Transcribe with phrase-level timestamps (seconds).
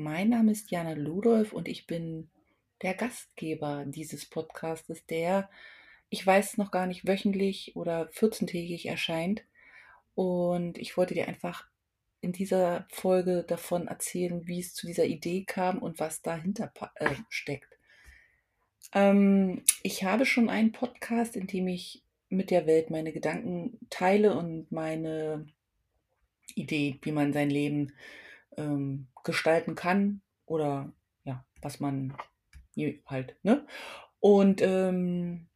[0.00, 2.30] Mein Name ist Jana Ludolf und ich bin
[2.80, 5.50] der Gastgeber dieses Podcastes, der,
[6.08, 9.44] ich weiß noch gar nicht, wöchentlich oder 14-tägig erscheint.
[10.14, 11.66] Und ich wollte dir einfach
[12.22, 17.10] in dieser Folge davon erzählen, wie es zu dieser Idee kam und was dahinter äh,
[17.28, 17.76] steckt.
[18.94, 24.34] Ähm, ich habe schon einen Podcast, in dem ich mit der Welt meine Gedanken teile
[24.34, 25.44] und meine
[26.54, 27.92] Idee, wie man sein Leben
[28.56, 30.92] ähm, gestalten kann oder
[31.24, 32.14] ja, was man
[33.06, 33.66] halt, ne?
[34.20, 35.48] Und ähm,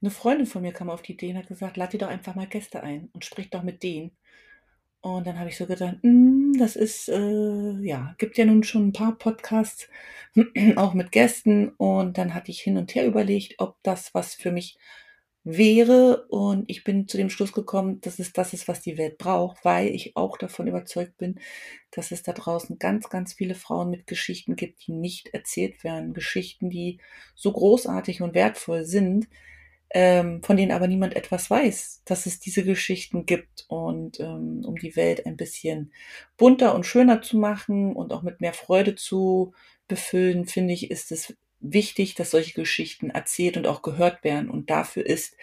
[0.00, 2.34] eine Freundin von mir kam auf die Idee und hat gesagt, lad dir doch einfach
[2.34, 4.12] mal Gäste ein und sprich doch mit denen.
[5.00, 8.88] Und dann habe ich so gedacht, mm, das ist, äh, ja, gibt ja nun schon
[8.88, 9.88] ein paar Podcasts,
[10.76, 11.70] auch mit Gästen.
[11.70, 14.78] Und dann hatte ich hin und her überlegt, ob das was für mich
[15.56, 16.26] wäre.
[16.28, 19.64] Und ich bin zu dem Schluss gekommen, dass es das ist, was die Welt braucht,
[19.64, 21.40] weil ich auch davon überzeugt bin,
[21.90, 26.12] dass es da draußen ganz, ganz viele Frauen mit Geschichten gibt, die nicht erzählt werden.
[26.12, 27.00] Geschichten, die
[27.34, 29.28] so großartig und wertvoll sind,
[29.90, 33.64] ähm, von denen aber niemand etwas weiß, dass es diese Geschichten gibt.
[33.68, 35.92] Und ähm, um die Welt ein bisschen
[36.36, 39.54] bunter und schöner zu machen und auch mit mehr Freude zu
[39.88, 44.50] befüllen, finde ich, ist es wichtig, dass solche Geschichten erzählt und auch gehört werden.
[44.50, 45.36] Und dafür ist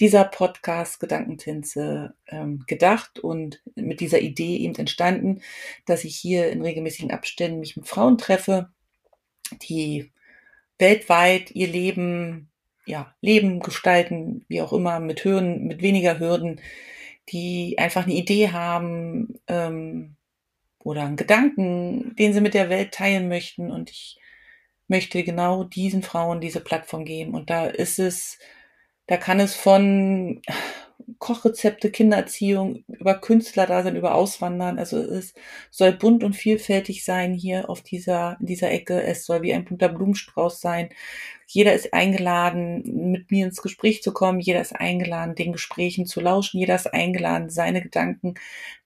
[0.00, 5.42] dieser Podcast Gedankentänze ähm, gedacht und mit dieser Idee eben entstanden,
[5.86, 8.70] dass ich hier in regelmäßigen Abständen mich mit Frauen treffe,
[9.62, 10.12] die
[10.78, 12.50] weltweit ihr Leben,
[12.86, 16.60] ja, Leben gestalten, wie auch immer, mit Hürden, mit weniger Hürden,
[17.28, 20.16] die einfach eine Idee haben ähm,
[20.80, 23.70] oder einen Gedanken, den sie mit der Welt teilen möchten.
[23.70, 24.19] Und ich
[24.90, 27.34] möchte genau diesen Frauen diese Plattform geben.
[27.34, 28.38] Und da ist es,
[29.06, 30.42] da kann es von
[31.18, 34.78] Kochrezepte, Kindererziehung, über Künstler da sein, über Auswandern.
[34.78, 35.34] Also es
[35.70, 39.02] soll bunt und vielfältig sein hier auf dieser, in dieser Ecke.
[39.02, 40.90] Es soll wie ein bunter Blumenstrauß sein.
[41.46, 44.40] Jeder ist eingeladen, mit mir ins Gespräch zu kommen.
[44.40, 46.60] Jeder ist eingeladen, den Gesprächen zu lauschen.
[46.60, 48.34] Jeder ist eingeladen, seine Gedanken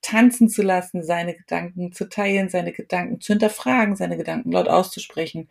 [0.00, 5.48] tanzen zu lassen, seine Gedanken zu teilen, seine Gedanken zu hinterfragen, seine Gedanken laut auszusprechen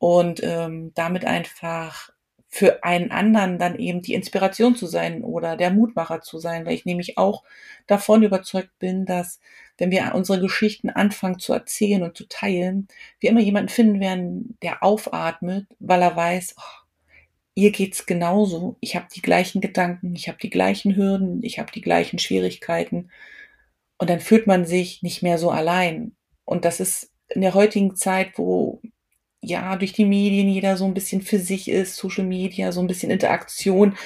[0.00, 2.10] und ähm, damit einfach
[2.48, 6.74] für einen anderen dann eben die Inspiration zu sein oder der Mutmacher zu sein, weil
[6.74, 7.44] ich nämlich auch
[7.86, 9.40] davon überzeugt bin, dass
[9.76, 12.88] wenn wir unsere Geschichten anfangen zu erzählen und zu teilen,
[13.20, 16.86] wir immer jemanden finden werden, der aufatmet, weil er weiß, oh,
[17.54, 21.70] ihr geht's genauso, ich habe die gleichen Gedanken, ich habe die gleichen Hürden, ich habe
[21.72, 23.10] die gleichen Schwierigkeiten.
[23.98, 26.16] Und dann fühlt man sich nicht mehr so allein.
[26.46, 28.80] Und das ist in der heutigen Zeit, wo
[29.42, 32.86] ja, durch die Medien jeder so ein bisschen für sich ist, Social Media, so ein
[32.86, 33.96] bisschen Interaktion,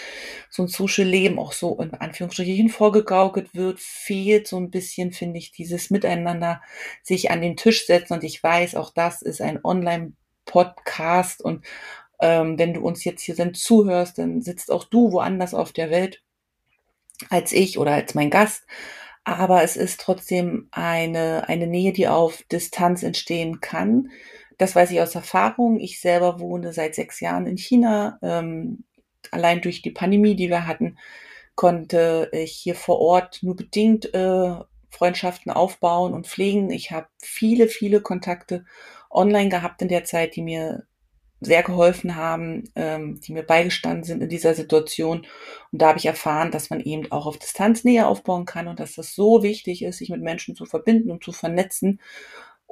[0.49, 5.39] so ein Social Leben auch so in Anführungsstrichen vorgegaukelt wird, fehlt so ein bisschen, finde
[5.39, 6.62] ich, dieses Miteinander
[7.03, 8.15] sich an den Tisch setzen.
[8.15, 11.65] Und ich weiß, auch das ist ein Online-Podcast und
[12.21, 15.91] ähm, wenn du uns jetzt hier dann zuhörst, dann sitzt auch du woanders auf der
[15.91, 16.22] Welt
[17.28, 18.65] als ich oder als mein Gast.
[19.25, 24.11] Aber es ist trotzdem eine, eine Nähe, die auf Distanz entstehen kann
[24.59, 25.81] das weiß ich aus Erfahrung.
[25.81, 28.19] Ich selber wohne seit sechs Jahren in China.
[28.22, 28.84] Ähm,
[29.31, 30.98] allein durch die Pandemie, die wir hatten,
[31.54, 34.54] konnte ich hier vor Ort nur bedingt äh,
[34.91, 36.70] Freundschaften aufbauen und pflegen.
[36.70, 38.65] Ich habe viele, viele Kontakte
[39.10, 40.86] online gehabt in der Zeit, die mir
[41.41, 45.26] sehr geholfen haben, ähm, die mir beigestanden sind in dieser Situation.
[45.72, 48.81] Und da habe ich erfahren, dass man eben auch auf Distanz näher aufbauen kann und
[48.81, 52.00] dass das so wichtig ist, sich mit Menschen zu verbinden und zu vernetzen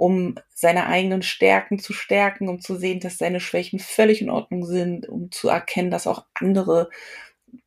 [0.02, 4.64] um seine eigenen Stärken zu stärken, um zu sehen, dass seine Schwächen völlig in Ordnung
[4.64, 6.90] sind, um zu erkennen, dass auch andere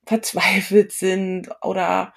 [0.05, 2.13] verzweifelt sind oder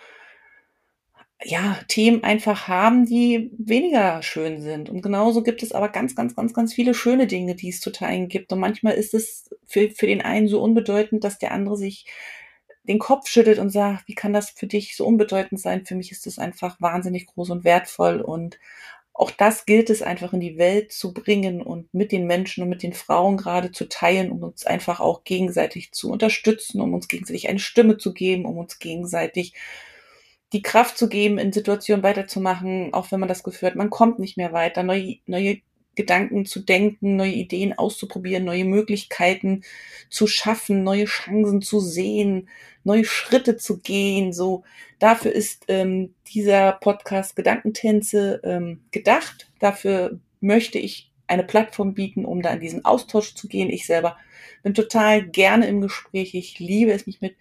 [1.44, 4.90] ja, Themen einfach haben, die weniger schön sind.
[4.90, 7.92] Und genauso gibt es aber ganz, ganz, ganz, ganz viele schöne Dinge, die es zu
[7.92, 8.52] teilen gibt.
[8.52, 12.06] Und manchmal ist es für, für den einen so unbedeutend, dass der andere sich
[12.88, 15.86] den Kopf schüttelt und sagt, wie kann das für dich so unbedeutend sein?
[15.86, 18.58] Für mich ist es einfach wahnsinnig groß und wertvoll und
[19.18, 22.68] auch das gilt es einfach in die Welt zu bringen und mit den Menschen und
[22.68, 27.08] mit den Frauen gerade zu teilen, um uns einfach auch gegenseitig zu unterstützen, um uns
[27.08, 29.54] gegenseitig eine Stimme zu geben, um uns gegenseitig
[30.52, 34.20] die Kraft zu geben, in Situationen weiterzumachen, auch wenn man das Gefühl hat, man kommt
[34.20, 35.58] nicht mehr weiter, neue, neue
[35.98, 39.64] Gedanken zu denken, neue Ideen auszuprobieren, neue Möglichkeiten
[40.08, 42.48] zu schaffen, neue Chancen zu sehen,
[42.84, 44.32] neue Schritte zu gehen.
[44.32, 44.62] So,
[45.00, 49.50] dafür ist ähm, dieser Podcast Gedankentänze ähm, gedacht.
[49.58, 53.68] Dafür möchte ich eine Plattform bieten, um da in diesen Austausch zu gehen.
[53.68, 54.16] Ich selber
[54.62, 56.32] bin total gerne im Gespräch.
[56.34, 57.34] Ich liebe es, mich mit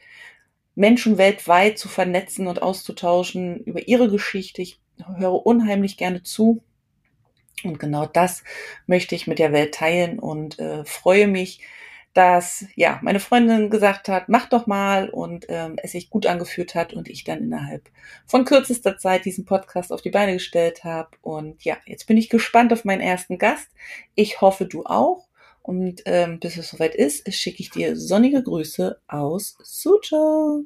[0.74, 4.64] Menschen weltweit zu vernetzen und auszutauschen über ihre Geschichte.
[4.64, 4.80] Ich
[5.16, 6.64] höre unheimlich gerne zu.
[7.64, 8.44] Und genau das
[8.86, 11.62] möchte ich mit der Welt teilen und äh, freue mich,
[12.14, 16.74] dass ja meine Freundin gesagt hat, mach doch mal und ähm, es sich gut angefühlt
[16.74, 17.90] hat und ich dann innerhalb
[18.26, 21.10] von kürzester Zeit diesen Podcast auf die Beine gestellt habe.
[21.22, 23.70] Und ja, jetzt bin ich gespannt auf meinen ersten Gast.
[24.16, 25.28] Ich hoffe, du auch.
[25.62, 30.66] Und ähm, bis es soweit ist, schicke ich dir sonnige Grüße aus Suzhou.